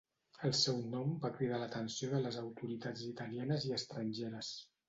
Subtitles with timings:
[0.47, 4.55] El seu nom va cridar l'atenció de les autoritats italianes i estrangeres.